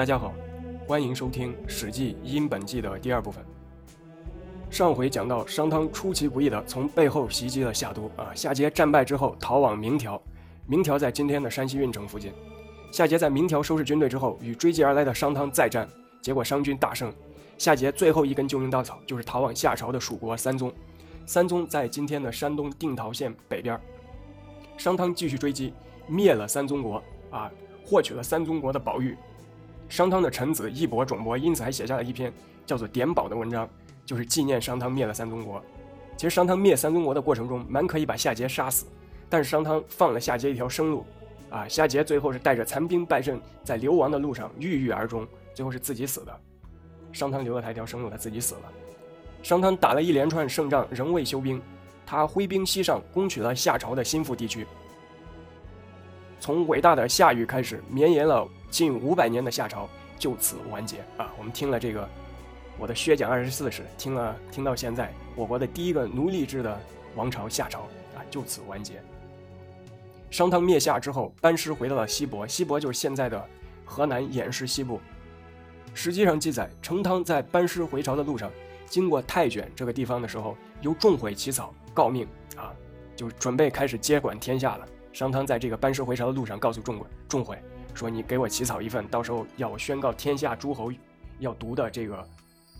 [0.00, 0.32] 大家好，
[0.86, 3.44] 欢迎收听《史记·殷本纪》的第二部分。
[4.70, 10.18] 上回讲到商汤出其不意的从背后袭击了夏都啊，夏桀战败之后逃往明条，
[10.66, 12.32] 明条在今天的山西运城附近。
[12.90, 15.86] 夏桀在明条收拾军队之后，与追击而来的商汤再战，
[16.22, 17.12] 结果商军大胜。
[17.58, 20.72] 夏桀最后一根救命稻草就是逃往夏朝的蜀国三宗，
[21.26, 23.78] 三宗在今天的山东定陶县北边。
[24.78, 25.74] 商汤继续追击，
[26.06, 27.50] 灭了三宗国啊，
[27.84, 29.14] 获取了三宗国的宝玉。
[29.90, 32.32] 商汤的臣子义伯、种伯因此还写下了一篇
[32.64, 33.68] 叫做《典宝》的文章，
[34.06, 35.60] 就是纪念商汤灭了三宗国。
[36.16, 38.86] 其实商汤灭三宗国的过程中，蛮可以把夏桀杀死，
[39.28, 41.04] 但是商汤放了夏桀一条生路，
[41.50, 46.40] 啊，夏桀最后是带着残兵败阵，在流亡的路上郁郁而终，最后是自己死的。
[47.12, 48.72] 商汤留了他一条生路，他自己死了。
[49.42, 51.60] 商汤打了一连串胜仗，仍未休兵，
[52.06, 54.64] 他挥兵西上，攻取了夏朝的心腹地区。
[56.38, 61.30] 从伟大的夏禹开始，绵延了近五百年的夏朝就此完结啊！
[61.36, 62.08] 我们听了这个
[62.78, 66.80] 我的削讲二十四史，听了听到现在，我国的第一个奴隶制的
[67.16, 67.80] 王朝夏朝
[68.14, 69.02] 啊就此完结。
[70.30, 73.44] 商汤灭夏之后，班师回到了西伯，西伯就是现在的
[73.84, 75.00] 河南偃师西部。
[75.92, 78.48] 实际上记载，成汤在班师回朝的路上，
[78.86, 82.72] 经过太卷这个地方的时候，由仲悔起草告命啊，
[83.16, 84.86] 就准备开始接管天下了。
[85.12, 87.60] 商汤在这个班师回朝的路上，告诉仲悔，仲悔
[87.94, 90.92] 说：“你给我起草一份，到时候要我宣告天下诸侯
[91.38, 92.26] 要读的这个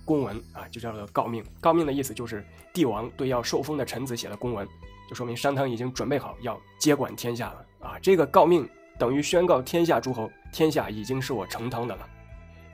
[0.04, 1.44] 公文啊，就叫做告命。
[1.60, 4.66] 告命的意思就是帝王对要受封的臣子写的公文，
[5.08, 7.98] 就说明商汤已经准备好要接管天下了啊。
[8.00, 12.08] 这个告命等于宣告天下诸侯，天下已经是我成汤的了。”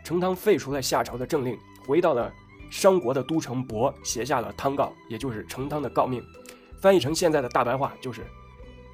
[0.05, 2.33] 成汤废除了夏朝的政令，回到了
[2.71, 6.23] 商国的都城亳，写下了汤诰，也就是成汤的告命。
[6.81, 8.25] 翻译成现在的大白话就是“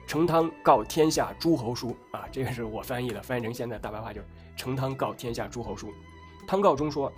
[0.07, 4.27] 成汤告天下诸侯书”啊，这个是我翻译的，翻译成现在大白话就是
[4.57, 5.93] “成汤告天下诸侯书”。
[6.47, 7.13] 汤告中说，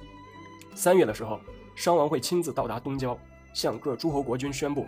[0.74, 1.40] 三月的时候，
[1.74, 3.18] 商王会亲自到达东郊，
[3.52, 4.86] 向各诸侯国君宣布：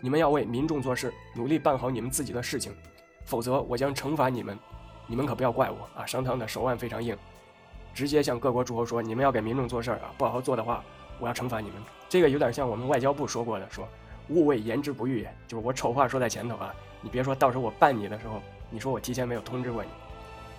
[0.00, 2.72] 你们要为民众做事，努力办好你们自己的事情，
[3.24, 4.58] 否则我将惩罚你们。
[5.10, 6.04] 你们可不要怪我啊！
[6.04, 7.16] 商汤的手腕非常硬。
[7.94, 10.84] 直接向各国诸侯说：“你们要给民众做事啊，不好好做的话，
[11.18, 13.88] 我要惩罚你们。”这个有点像我们外交部说过的，说
[14.28, 19.88] “勿谓言之不预”，就是我丑话说在前头啊，你别说到时候我办你的时候，你说我提前没有通知过你。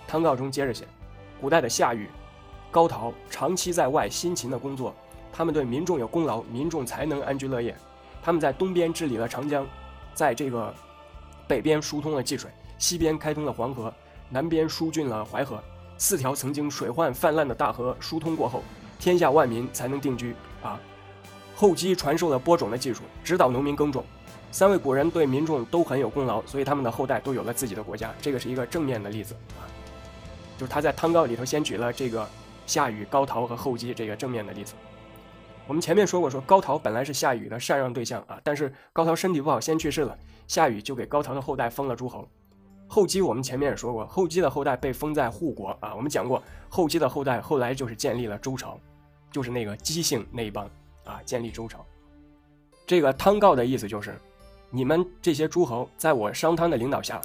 [0.06, 0.86] 汤告中接着写：
[1.40, 2.08] 古代的夏禹、
[2.70, 4.94] 高陶长期在外辛勤的工作，
[5.32, 7.76] 他们对民众有功劳，民众才能安居乐业。
[8.22, 9.66] 他们在东边治理了长江，
[10.14, 10.74] 在这个
[11.46, 13.92] 北边疏通了济水，西边开通了黄河，
[14.28, 15.62] 南边疏浚了淮河。
[15.96, 18.62] 四条曾经水患泛滥的大河疏通过后，
[18.98, 20.80] 天下万民才能定居啊。
[21.54, 24.04] 后姬传授了播种的技术，指导农民耕种。
[24.52, 28.12] 三位古人对民众都很有功劳，所以他们的后代都有了自己的国家。
[28.20, 29.62] 这个是一个正面的例子啊，
[30.58, 32.28] 就是他在汤告里头先举了这个
[32.66, 34.74] 夏禹、高陶和后姬这个正面的例子。
[35.66, 40.18] 我们前面说过，说高陶本来是夏禹的禅让对象啊，但是高陶身体不好先去世了，
[40.48, 42.28] 夏禹就给高陶的后代封了诸侯。
[42.88, 45.94] 后姬，我们前面也说过，后姬的后代被封在护国啊。
[45.94, 48.76] 我们讲过，后姬的后代后来就是建立了周朝，
[49.30, 50.68] 就是那个姬姓那一帮
[51.04, 51.86] 啊，建立周朝。
[52.84, 54.18] 这个汤告的意思就是，
[54.70, 57.20] 你们这些诸侯在我商汤的领导下，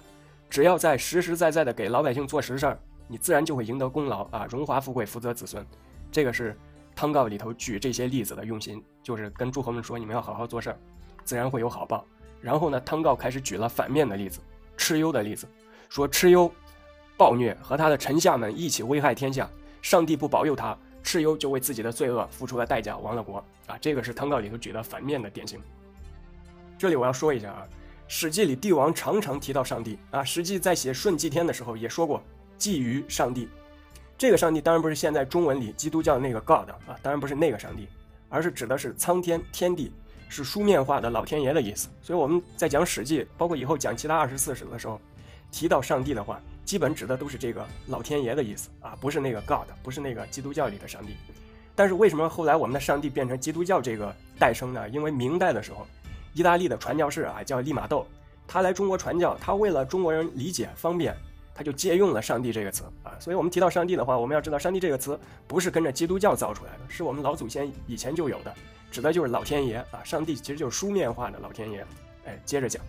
[0.50, 5.64] 只要在实实在在的给老百姓做实事儿，你自然就会赢得功劳啊，荣华富贵，福泽子孙。
[6.10, 6.58] 这个是
[6.94, 10.78] 汤告里头举这些例子的用心，就是跟诸侯们说，你们要好好做事儿，
[11.24, 12.04] 自然会有好报。
[12.40, 14.40] 然后呢，汤告开始举了反面的例子。
[14.76, 15.46] 蚩尤的例子，
[15.88, 16.50] 说蚩尤
[17.16, 19.48] 暴虐，和他的臣下们一起危害天下，
[19.80, 23.78] 上帝不保佑他，蚩尤就为自己的罪恶付出了代价，亡了国啊！
[23.80, 25.60] 这个是汤告里头举的反面的典型。
[26.78, 27.66] 这里我要说一下啊，
[28.06, 32.22] 《史记》里帝王常常提到上帝啊，《史记》在写顺祭天的时候也说过
[32.58, 33.48] 祭于上帝。
[34.18, 37.88] 这个上帝当然不是现在中文里基督教的那个 God 啊，当然不是那个上帝，
[38.28, 39.92] 而是指的是苍天天地。
[40.28, 45.00] 是书面化的老天爷的意思，所以我们在讲《史记》，包括以后讲其他二十四史的时候，
[45.52, 51.14] 提到上帝的话，基本指的都是这个老天爷的意思啊，不是那个 God，不是那个基督教里的上帝。
[51.76, 54.88] 但是为什么后来我们的上帝变成基督教这个诞生呢？
[54.88, 55.86] 因为明代的时候，
[56.36, 58.06] 意大利的传教士啊叫利玛窦，
[58.46, 61.16] 他来中国传教，他为了中国人理解方便，
[61.54, 63.16] 他就借用了“上帝”这个词啊。
[63.18, 68.52] 所以我们提到上帝的话，我们要知道“上帝”这个词不是跟着基督教造出来的，是我们老祖先以前就有的。
[68.90, 71.82] 指的就是老天爷啊，上帝其实就是书面化的老天爷。
[72.26, 72.84] 哎，接着讲，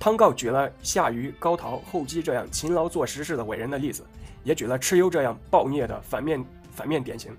[0.00, 4.02] 汤告举了夏禹、高陶、后姬这样勤劳做实事的伟人的例子，
[4.42, 7.32] 也举了蚩尤这样暴虐的反面反面典型。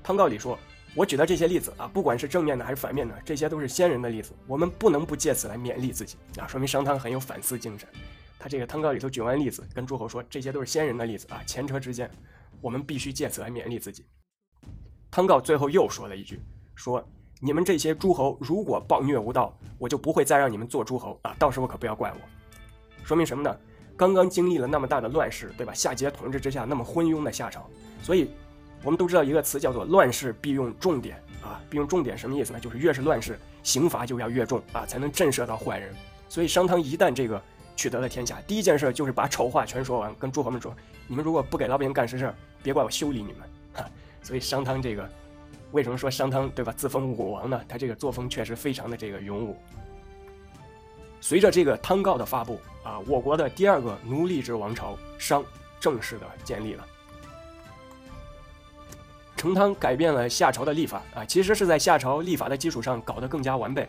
[0.00, 0.56] 汤告里说
[0.96, 7.86] ：“我举的这些例子啊，不管是正面的还是反面的，这些都是先人的例子，我们不能不借此来勉励自己啊，说明商汤很有反思精神。
[8.38, 12.10] 他这个汤告里头举完例子，跟诸侯说，这些都是先人的例子啊，前车之鉴，
[12.62, 14.06] 我们必须借此来勉励自己。
[15.10, 16.40] 汤告最后又说了一句
[16.74, 17.06] ：“说
[17.40, 21.36] 你们这些诸侯如果暴虐无道，我就不会再让你们做诸侯啊！
[21.38, 22.18] 到时候可不要怪我。”
[23.04, 23.54] 说明什么呢？
[23.98, 25.74] 刚刚经历了那么大的乱世，对吧？
[25.74, 27.68] 夏桀统治之下那么昏庸的夏朝，
[28.02, 28.30] 所以
[28.82, 32.60] 我们都知道一个词叫做“乱世必用重典”啊，必用重典什么意思呢？
[32.60, 35.94] 就是越是乱世，刑罚就要越重啊，才能震慑到坏人。
[36.28, 37.40] 所以商汤一旦这个
[37.74, 40.74] 取得了天下，第一件事就是把丑话全说完，跟诸侯们说
[41.08, 42.32] ：“你们如果不给老百姓干实事，
[42.62, 43.90] 别怪我修理你们。”哈，
[44.22, 45.08] 所以商汤这个
[45.72, 46.72] 为什么说商汤对吧？
[46.76, 47.60] 自封武王呢？
[47.68, 49.56] 他这个作风确实非常的这个勇武。
[51.20, 55.44] 随着这个汤告的发布啊，我国的第二个奴隶制王朝商
[55.80, 56.86] 正式的建立了。
[59.36, 63.88] 成汤改变了夏朝的历法啊，其实是在夏朝历法的基础上搞得更加完备，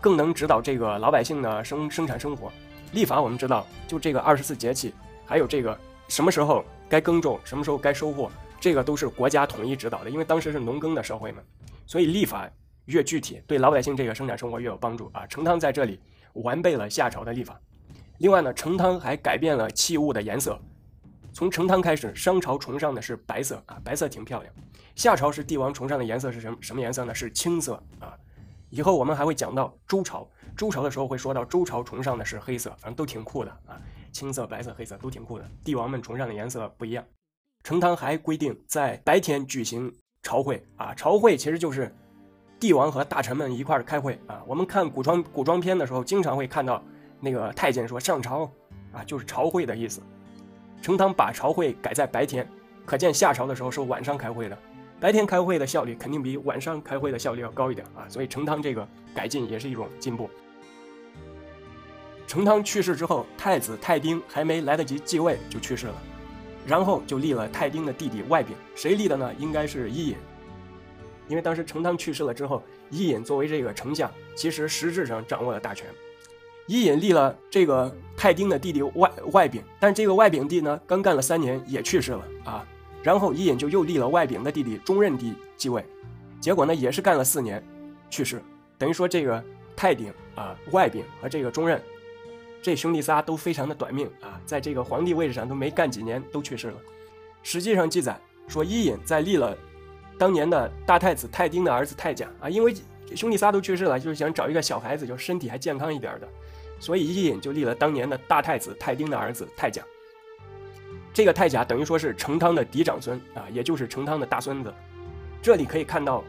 [0.00, 2.52] 更能指导这个老百姓的生生产生活。
[2.92, 4.92] 历法我们知道，就这个二十四节气，
[5.24, 5.78] 还有这个
[6.08, 8.30] 什么时候该耕种，什么时候该收获，
[8.60, 10.10] 这个都是国家统一指导的。
[10.10, 11.42] 因为当时是农耕的社会嘛，
[11.86, 12.50] 所以历法
[12.86, 15.26] 越具体，对老百姓这个生产生活越有帮助啊。
[15.26, 16.00] 成汤在这里。
[16.44, 17.58] 完备了夏朝的历法，
[18.18, 20.56] 另外呢，成汤还改变了器物的颜色。
[21.38, 24.52] 从成汤开始，商朝崇尚的是白色啊，白色挺漂亮。
[24.96, 27.14] 夏朝是帝王崇尚的颜色是什么什么颜色呢？
[27.14, 28.12] 是青色啊。
[28.70, 33.80] 以后我们还会讲到周朝，周朝的时候会说到周朝崇尚的是黑色，反正都挺酷的啊，
[34.10, 35.48] 青色、白色、黑色都挺酷的。
[35.62, 37.04] 帝王们崇尚的颜色不一样。
[37.62, 39.94] 成汤还规定在白天举行
[40.24, 41.94] 朝会啊，朝会其实就是。
[42.58, 44.42] 帝王和大臣们一块儿开会啊！
[44.44, 46.82] 我们看古装古装片的时候，经常会看到
[47.20, 48.50] 那个太监说上朝，
[48.92, 50.02] 啊，就是朝会的意思。
[50.80, 52.48] 成汤把朝会改在白天，
[52.86, 54.58] 可见夏朝的时候是晚上开会的。
[55.00, 58.02] 白天开会的效率肯定比晚上开会的效率要高一点啊！
[58.08, 60.28] 所以成汤这个改进也是一种进步。
[62.26, 65.94] 成汤去世之后，太子太丁还没来得及继位就去世了，
[66.66, 69.32] 然后就立了太丁的弟弟外丙，谁立的呢？
[69.38, 70.16] 应该是伊尹。
[71.28, 75.86] 因为当时成汤去世了之后，伊尹作为这个丞相，其实实质上掌握了大权。
[76.68, 82.64] 伊尹立了这个太丁的弟弟外外丙，但是这个外丙弟呢，刚干了三年也去世了啊。
[83.02, 85.84] 然后伊尹就又立了外丙的弟弟中任帝继位，
[86.40, 87.60] 结果呢也是干了四年，
[88.08, 88.40] 去世。
[88.76, 89.42] 等于说这个
[89.74, 91.82] 太鼎啊、外丙和这个中任，
[92.62, 96.76] 这兄弟仨都非常的短命啊，在这个皇帝位置上都没干几年都去世了。
[97.42, 99.56] 实际上记载说，伊尹在立了。
[100.18, 102.74] 当年的大太子太丁的儿子太甲啊，因为
[103.14, 106.28] 兄弟仨都去世了，就是想找一个小孩子，就身体还健康一点的，
[106.78, 109.82] 所以伊尹就立了当年的大太子太丁的儿子太甲。
[111.12, 114.72] 这个太甲等于说是成汤的嫡长孙啊，也就是成汤的大孙子。
[115.42, 116.22] 这里可以看到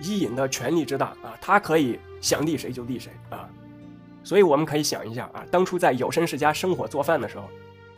[0.00, 3.48] 伊尹的权力之大啊，他可以想立谁就立谁啊。
[4.22, 7.48] 所以我们可以想一下啊，当初在有身世家生火做饭的时候，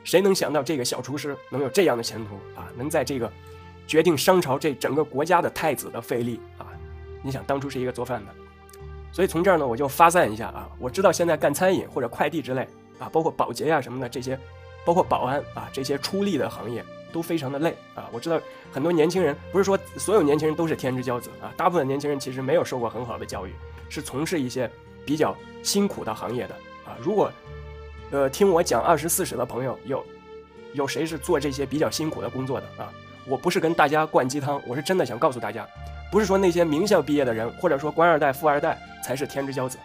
[0.04, 2.68] 谁能想到这个小厨师能有这样的前途啊？
[2.76, 3.32] 能在这个。
[3.86, 6.66] 决定商朝这整个国家的太子的费力啊！
[7.22, 8.34] 你想当初是一个做饭的，
[9.12, 10.68] 所以从这儿呢，我就发散一下啊。
[10.78, 14.38] 我知道现在干餐饮或者快递之类啊，包括保洁呀什么的这些，
[14.84, 18.08] 包括保安啊这些出力的行业都非常的累啊。
[18.12, 18.38] 我知道
[18.72, 23.52] 很多年轻人不是说所有年轻人都是天之骄子啊，大部分年轻人其实没有受过很好的教育，
[23.88, 24.70] 是从事一些
[25.04, 26.96] 比较辛苦的行业的啊。
[27.00, 27.32] 如果
[28.10, 30.04] 呃听我讲二十四史的朋友有
[30.74, 32.92] 有谁是做这些比较辛苦的工作的啊？
[33.28, 35.66] 我不是跟大家灌鸡汤，我是真的想告诉大家，
[36.12, 39.78] 不是说那些名校毕业的人，或者说官二代、富二代才是天之骄子。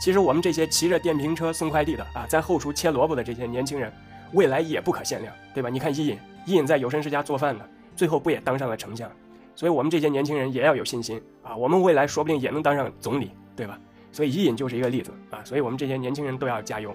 [0.00, 3.92] 其实我们这些骑着电瓶车送快递的啊，在后厨切萝卜的这些年轻人，
[4.34, 5.68] 未来也不可限量，对吧？
[5.68, 7.64] 你看伊尹，伊尹在有生世家做饭呢，
[7.96, 9.10] 最后不也当上了丞相？
[9.56, 13.76] 所以我们这些年轻人也要有信心啊，我们未来说不定也能当上总理，对吧？
[14.12, 16.94] 所以伊尹就是一个例子啊，所以我们这些年轻人都要加油。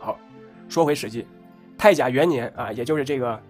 [0.00, 0.18] 好，
[0.68, 1.22] 说回《史记》，
[1.78, 3.40] 太甲元年啊，也就是这个。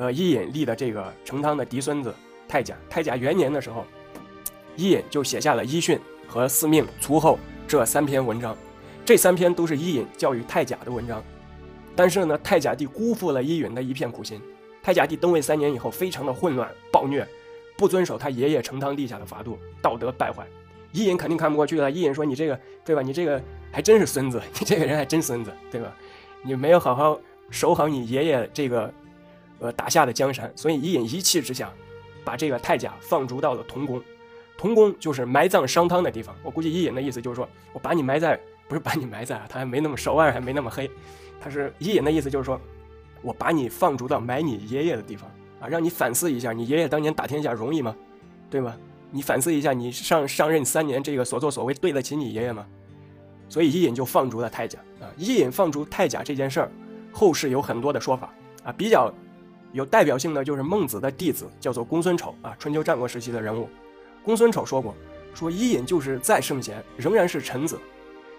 [0.00, 2.14] 呃，伊尹立的这个成汤的嫡孙子
[2.46, 3.84] 太甲，太甲元年的时候，
[4.76, 5.96] 伊尹就写下了《伊训》
[6.28, 8.56] 和《四命》《卒后》这三篇文章，
[9.04, 11.22] 这三篇都是伊尹教育太甲的文章。
[11.96, 14.40] 但是呢，太甲帝辜负了伊尹的一片苦心。
[14.82, 17.26] 太甲帝登位三年以后，非常的混乱暴虐，
[17.76, 20.46] 不遵守他爷爷成汤立下的法度，道德败坏。
[20.92, 21.90] 伊尹肯定看不过去了。
[21.90, 23.02] 伊尹说：“你这个对吧？
[23.02, 23.42] 你这个
[23.72, 25.92] 还真是孙子，你这个人还真孙子，对吧？
[26.42, 27.18] 你没有好好
[27.50, 28.92] 守好你爷爷这个。”
[29.60, 31.68] 呃，打下的江山，所以伊尹一气之下，
[32.24, 34.00] 把这个太甲放逐到了同宫。
[34.58, 36.34] 同宫就是埋葬商汤的地方。
[36.42, 38.38] 我估计伊尹的意思就是说，我把你埋在，
[38.68, 40.90] 不是把你埋在啊，他还没那么手腕还没那么黑。
[41.40, 42.60] 他是伊尹的意思就是说，
[43.22, 47.94] 我把你放逐到埋你爷爷的地方啊，让你反思一下，你爷爷当年打天下容易吗？
[48.50, 48.76] 对吗？
[49.10, 52.66] 你反思一下，你上上任三年这个所作所为对得起你爷爷吗？
[53.48, 55.06] 所以伊尹就放逐了太甲啊。
[55.16, 56.70] 伊尹放逐太甲这件事儿，
[57.12, 58.34] 后世有很多的说法
[58.64, 59.14] 啊，比较。
[59.72, 63.68] 有代表性的就是孟子的弟子，叫做公孙丑啊，春秋战国时期的人物。
[64.28, 64.94] 公孙丑说过，
[65.32, 67.78] 说伊尹就是再圣贤，仍然是臣子；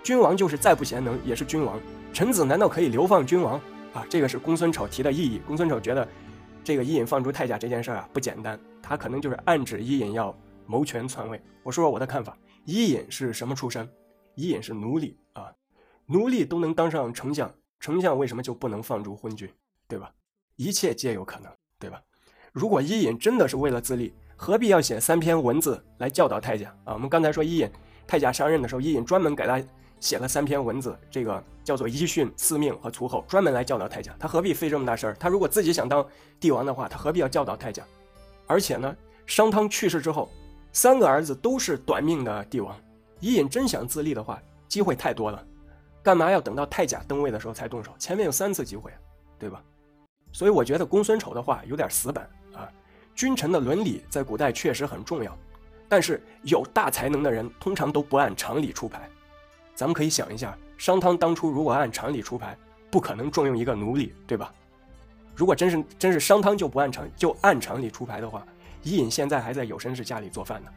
[0.03, 1.81] 君王就是再不贤能，也是君王。
[2.13, 3.59] 臣子难道可以流放君王
[3.91, 4.05] 啊？
[4.07, 5.41] 这个是公孙丑提的异议。
[5.47, 6.07] 公孙丑觉得，
[6.63, 10.31] 这个伊尹放逐太甲这件事啊不简单，他可能就是暗指伊尹要
[10.67, 11.41] 谋权篡位。
[11.63, 13.89] 我说说我的看法，伊尹是什么出身？
[14.35, 15.51] 伊尹是奴隶啊，
[16.05, 19.49] 奴隶都能当上丞相，丞相为什么就不能放逐昏君？
[19.87, 20.11] 对吧？
[20.55, 21.99] 一切皆有可能，对吧？
[22.53, 26.93] 如果伊尹真的是为了自立，何必要写三篇文字来教导太甲啊？
[26.93, 27.69] 我们刚才说伊尹
[28.07, 29.61] 太甲上任的时候，伊尹专门给他
[29.99, 34.15] 写了三篇文字，这个叫做伊训、赐命和卒后，专门来教导太甲。
[34.17, 35.13] 他何必费这么大事儿？
[35.19, 36.07] 他如果自己想当
[36.39, 37.83] 帝王的话，他何必要教导太甲？
[38.47, 40.29] 而且呢，商汤去世之后，
[40.71, 42.73] 三个儿子都是短命的帝王，
[43.19, 45.45] 伊尹真想自立的话，机会太多了，
[46.01, 47.91] 干嘛要等到太甲登位的时候才动手？
[47.99, 48.89] 前面有三次机会，
[49.37, 49.61] 对吧？
[50.31, 52.25] 所以我觉得公孙丑的话有点死板。
[53.19, 55.37] 君臣的伦理在古代确实很重要，
[55.89, 59.09] 但是有大才能的人通常都不按常理出牌。
[59.75, 62.57] 咱们可以想一下，商汤当初如果按常理出牌，
[62.89, 64.53] 不可能重用一个奴隶，对吧？
[65.35, 68.41] 如果真是真是商汤就不按常就按常理出牌的话，
[68.83, 70.71] 伊尹现在还在有绅士家里做饭呢，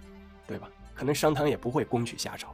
[0.44, 0.68] 对吧？
[0.96, 2.52] 可能商汤也不会攻取夏朝。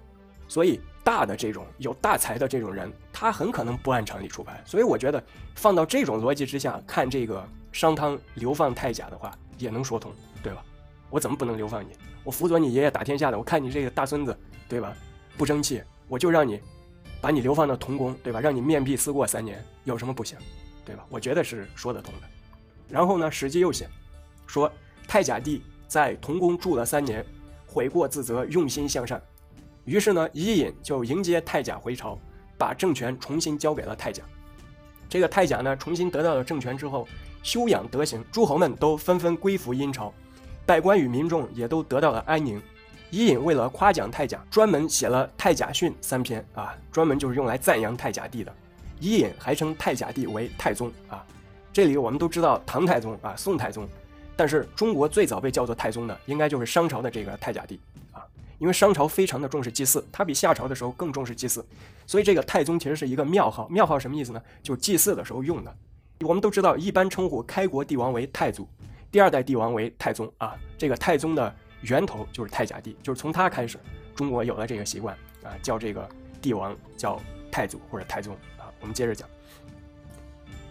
[0.49, 4.63] 所以大的这种有大才的这种人，他很可能不按常理出牌。
[4.67, 7.43] 所以我觉得放到这种逻辑之下看这个
[7.73, 10.13] 商汤流放太甲的话，也能说通，
[10.43, 10.65] 对吧？
[11.11, 11.89] 我怎么不能流放你？
[12.25, 14.37] 我辅佐你爷爷打天下的，我看你这个大孙子，
[14.69, 14.97] 对吧？
[15.37, 16.61] 不争气，我就让你
[17.21, 18.41] 把你流放到童宫，对吧？
[18.41, 20.39] 让你面壁思过三年，有什么不行？
[20.85, 21.05] 对吧？
[21.11, 22.29] 我觉得是说得通的。
[22.89, 23.89] 然后呢，《史记》又写
[24.47, 24.71] 说，
[25.07, 27.25] 太甲帝在童宫住了三年，
[27.67, 29.23] 悔过自责，用心向善。
[29.85, 32.19] 于是呢，伊尹就迎接太甲回朝，
[32.59, 34.23] 把政权重新交给了太甲。
[35.09, 37.09] 这个太甲呢，重新得到了政权之后，
[37.43, 40.13] 修养德行，诸侯们都纷纷归服殷朝，
[40.67, 42.61] 百官与民众也都得到了安宁。
[43.11, 48.55] 伊尹为了夸奖太甲，专门写了《太甲训》三篇啊，专门就是用来赞扬太甲帝的。
[49.01, 51.25] 伊尹还称太甲帝为太宗啊。
[51.73, 53.89] 这里我们都知道唐太宗啊，宋太宗，
[54.37, 57.81] 但是中国最早被叫做太宗的，应该就是商朝的这个太甲帝
[58.13, 58.21] 啊。
[58.59, 61.65] 因为商朝非常的重视祭祀，他比夏朝的时候更重视祭祀，
[62.07, 63.67] 所以这个太宗其实是一个庙号。
[63.69, 64.43] 庙号什么意思呢？
[64.63, 65.75] 就祭祀的时候用的。
[66.21, 68.69] 我们都知道，一般称呼开国帝王为太祖，
[69.11, 70.57] 第二代帝王为太宗啊。
[70.77, 73.79] 这个太宗的源头就是太甲帝，就是从他开始，
[74.17, 76.09] 中国有了这个习惯啊，叫这个
[76.43, 77.21] 帝王叫
[77.53, 78.67] 太祖或者太宗啊。
[78.81, 79.29] 我们接着讲，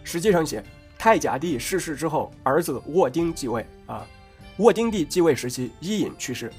[0.04, 0.62] 实际上写
[0.98, 4.06] 太甲帝逝世之后，儿子沃丁继位啊。
[4.58, 6.52] 沃丁帝继位时期，伊尹去世。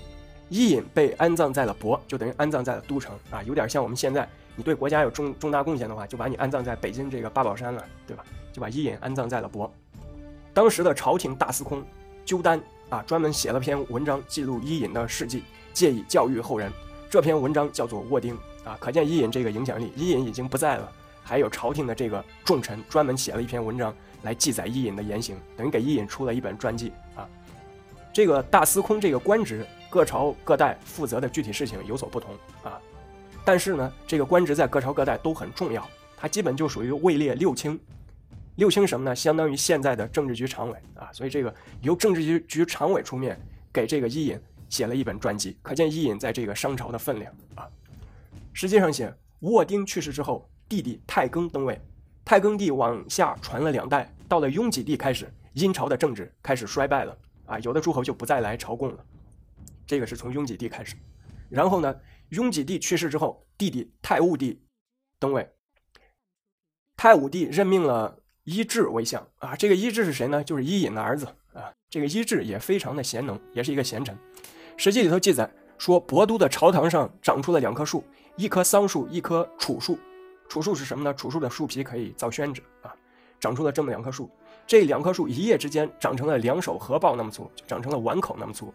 [0.48, 4.28] 伊尹被安葬在了亳，就等于安葬在了都城啊，有点像我们现在，
[4.60, 8.26] 你对国家有重重大贡献的话，就把你安葬在北京这个八宝山了，对吧？
[8.52, 9.72] 就把伊尹安葬在了亳。
[10.54, 11.82] 当时的朝廷大司空
[12.26, 16.70] 鸠丹啊，专门写了篇文章记录伊尹的事迹，借以教育后人。
[17.10, 18.36] 这篇文章叫做《沃丁》
[18.70, 19.94] 啊，可见伊尹这个影响力。
[19.96, 20.92] 伊尹已经不在了，
[21.24, 27.26] 还有朝廷的这个重臣专门写了一篇文章来记载伊尹的言行，等于给伊尹出了一本传记啊。
[28.12, 29.66] 这个大司空这个官职。
[29.92, 32.30] 各朝各代负责的具体事情有所不同
[32.62, 32.78] 啊，
[33.50, 35.84] 但是呢，这个官职在各朝各代都很重要，
[36.16, 37.80] 它基本就属于位列六卿。
[38.58, 39.16] 六卿什么呢？
[39.16, 41.52] 相当于现在的政治局常委啊，所以这个
[41.82, 43.42] 由政治局局常委出面
[43.74, 44.40] 给这个伊尹
[44.70, 47.68] 写了一本传记，可见伊尹在这个商朝的分量啊。
[48.54, 51.82] 实际上写沃丁去世之后，弟弟太庚登位，
[52.24, 59.04] 太庚帝往下传了两代，到了雍己帝开始，殷朝的政治开始衰败了啊，有的诸侯就不再来朝贡了。
[59.88, 60.96] 这个是从雍己帝开始，
[61.50, 61.96] 然后呢，
[62.30, 64.62] 雍己帝去世之后，弟弟太武帝
[65.20, 65.50] 登位。
[66.96, 70.44] 太武帝任命了伊稚为相啊，这个伊稚是谁呢？
[70.44, 71.72] 就是伊尹的儿子啊。
[71.90, 74.18] 这个伊稚也非常的贤能，也是一个贤臣。
[74.78, 78.04] 史记里头记载说，亳都的朝堂上长出了两棵树，
[78.36, 79.98] 一棵桑树，一棵楚树。
[80.48, 81.14] 楚树是什么呢？
[81.14, 82.94] 楚树的树皮可以造宣纸啊，
[83.40, 84.30] 长出了这么两棵树。
[84.68, 88.74] 这两棵树一夜之间长成了两手合抱那么粗，就长成了碗口那么粗。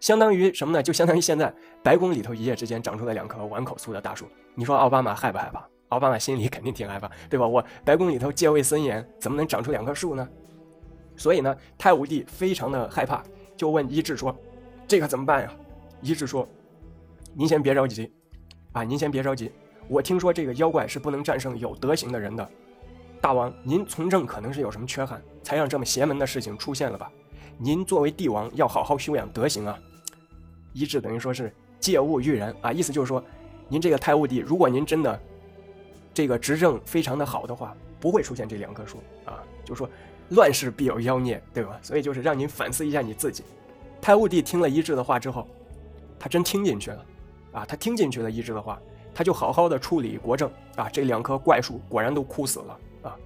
[0.00, 0.82] 相当于什么呢？
[0.82, 1.52] 就相当于现在
[1.82, 4.26] 白宫里头一夜之间长出来两棵碗口粗的大树。
[4.54, 5.66] 你说奥巴马害不害怕？
[5.88, 7.46] 奥巴马心里肯定挺害怕，对吧？
[7.46, 10.28] 我白宫里头戒备森严，怎么能长出两棵树呢？
[11.16, 13.22] 所以呢，太武帝非常的害怕，
[13.56, 14.36] 就问伊稚说
[14.86, 15.50] ：“这可怎么办呀？”
[16.00, 16.46] 伊稚说
[17.34, 18.12] ：“您先别着急，
[18.72, 19.50] 啊，您先别着急。
[19.88, 22.48] 我听说这个妖怪是不能战胜有德行的人的。
[23.20, 27.10] 大王，您从政可能是有什么缺憾，才让这么邪门的事情出现了吧？
[27.56, 29.76] 您作为帝王，要好好修养德行啊。”
[30.72, 33.22] 医治等于说是借物喻人啊，意思就是说，
[33.68, 35.20] 您这个太武帝，如果您真的
[36.12, 39.42] 这个执政非常的好的话，不会出现这两棵树啊。
[39.64, 39.88] 就说，
[40.30, 41.78] 乱世必有妖孽，对吧？
[41.82, 43.44] 所以就是让您反思一下你自己。
[44.00, 45.46] 太戊帝听了一志的话之后，
[46.18, 47.04] 他真听进去了，
[47.52, 48.80] 啊，他听进去了一志的话，
[49.14, 50.88] 他就好好的处理国政啊。
[50.88, 53.16] 这两棵怪树果然都枯死了啊。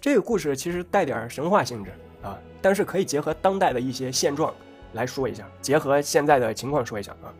[0.00, 1.90] 这个故事其实带点神话性质
[2.22, 4.54] 啊，但是可以结合当代的一些现状
[4.92, 7.32] 来说一下，结合现在的情况说一下啊。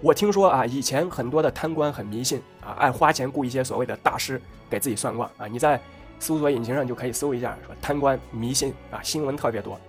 [0.00, 5.46] 我听说啊，以前很多的贪官很迷信啊，爱花钱雇一些所谓的大师给自己算卦啊。
[5.46, 5.80] 你在
[6.18, 9.80] 搜索引擎上就可以搜一下，说贪官迷信啊，新闻特别多。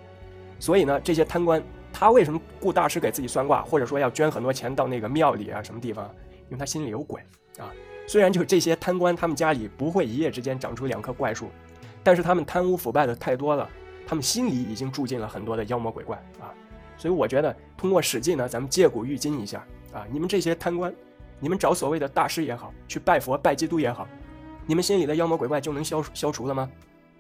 [0.60, 6.10] 所以呢，这些贪官他为什么雇大师给自己算卦，或者说要捐很多钱到那个庙里啊什么地方？
[6.50, 7.22] 因为他心里有鬼
[7.60, 7.70] 啊。
[8.08, 11.50] 虽然就这些贪官，他们家里不会一夜之间长出两棵怪树，
[12.02, 13.70] 但是他们贪污腐败的太多了，
[14.08, 16.48] 他们心里已经住进了很多的妖魔鬼怪啊。
[16.98, 20.94] 所以我觉得通过《史记》呢，咱们借古喻今一下啊，你们这些贪官，
[21.40, 24.08] 你们找所谓的大师也好，去拜佛拜基督也好。
[24.66, 26.70] 你们心里的妖魔鬼怪就能消消除了吗？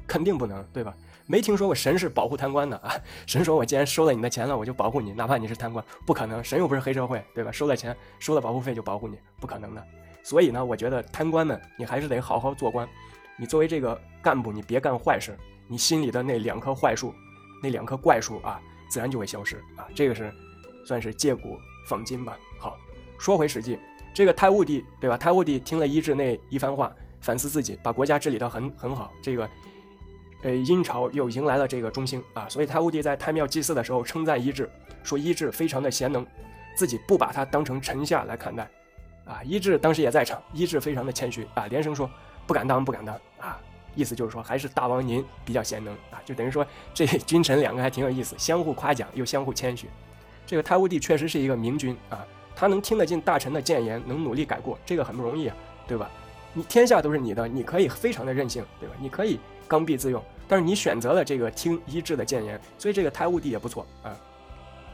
[0.07, 0.95] 肯定不能，对吧？
[1.25, 2.93] 没听说过神是保护贪官的啊！
[3.27, 6.41] 神说我既然收了你的钱了，我就保护你，哪怕你是贪官，不可能。
[6.41, 7.51] 神又不是黑社会，对吧？
[7.51, 9.83] 收了钱，收了保护费就保护你，不可能的。
[10.23, 12.87] 所以呢，我觉得贪官们，你还是得好好做官。
[13.37, 17.13] 你作为这个干部，你别干坏事，你心里的那两棵坏树，
[17.61, 19.87] 那两棵怪树啊，自然就会消失啊。
[19.95, 20.33] 这个是
[20.85, 22.37] 算是借古讽今吧。
[22.59, 22.77] 好，
[23.17, 23.77] 说回史记，
[24.13, 25.17] 这个太戊帝，对吧？
[25.17, 26.91] 太戊帝听了伊稚那一番话。
[27.19, 29.11] 反思自己，把国家治理得很很好。
[29.23, 29.49] 这个，
[30.43, 34.69] 呃，殷朝又迎来了这个中兴啊，所以太戊帝在太庙祭祀的时候称赞伊稚，
[35.03, 36.25] 说伊稚非常的贤能，
[36.77, 38.69] 自己不把他当成臣下来看待，
[39.25, 42.09] 啊，伊稚当时也在场，伊稚非常的谦虚啊，连声说
[42.45, 43.59] 不敢当，不敢当啊，
[43.97, 49.89] 意思就是说还是大王您比较贤能啊，就等于说 这君臣两个还挺有意思，相互夸奖又相互谦虚。
[50.45, 52.23] 这个太武帝确实是一个明君啊，
[52.55, 55.55] 他能听得进大臣的谏言，能努力改过，这个很不容易啊，
[55.87, 56.09] 对吧？
[56.53, 58.95] 你天下都是你的，你可以非常的任性，对吧？
[58.99, 64.15] 你可以刚愎自用，但是你选择了这个听一致的谏言，所以这个太武帝也不错啊。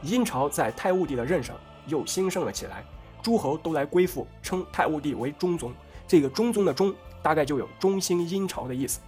[0.02, 1.54] 殷朝在太武帝的任上
[1.86, 2.82] 又兴盛了起来，
[3.22, 5.72] 诸侯都来归附，称太武帝为中宗。
[6.06, 9.00] 这个中宗的中，大概就有中兴殷朝的意思。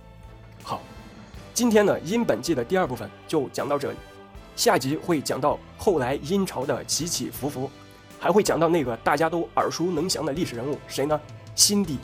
[0.63, 0.81] 好，
[1.53, 3.99] 今天呢，殷本纪的第二部分就讲到这里，
[4.57, 7.71] 下集会讲到后来殷朝的起起伏伏，
[8.19, 11.21] 还会讲到那个大家都耳熟能详的历史人物，谁呢？
[11.55, 11.99] 辛帝。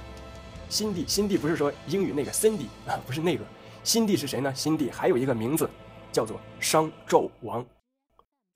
[0.69, 3.45] 新帝，新帝不是说英语那个 Cindy 啊，不是那个，
[3.83, 4.55] 新帝是谁呢？
[4.55, 5.69] 新帝还有一个名字
[6.11, 7.65] 叫做商纣王，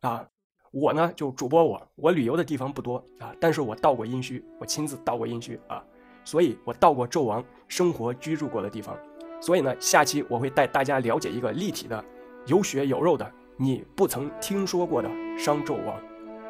[0.00, 0.26] 啊，
[0.72, 5.82] 我呢就主播我，我旅游的地方不多啊，但是我到过殷墟，我亲自到过殷墟啊，
[6.26, 8.94] 所以我到过纣王生活居住过的地方，
[9.40, 12.04] 所以呢，下期我会带大家了解一个立体的、
[12.46, 15.08] 有血有肉的你不曾听说过的
[15.38, 15.98] 商纣王，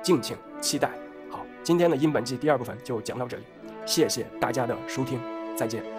[0.03, 0.91] 敬请期待。
[1.31, 3.45] 好，今天的殷本纪第二部分就讲到这里，
[3.85, 5.21] 谢谢大家的收听。
[5.55, 5.96] 再见。